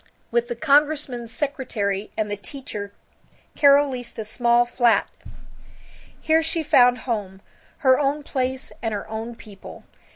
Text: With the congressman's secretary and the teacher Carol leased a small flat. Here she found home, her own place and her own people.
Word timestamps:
With 0.31 0.47
the 0.47 0.55
congressman's 0.55 1.31
secretary 1.31 2.09
and 2.17 2.31
the 2.31 2.35
teacher 2.35 2.91
Carol 3.55 3.87
leased 3.91 4.17
a 4.17 4.25
small 4.25 4.65
flat. 4.65 5.07
Here 6.19 6.41
she 6.41 6.63
found 6.63 7.01
home, 7.05 7.39
her 7.85 7.99
own 7.99 8.23
place 8.23 8.71
and 8.81 8.95
her 8.95 9.07
own 9.07 9.35
people. 9.35 9.83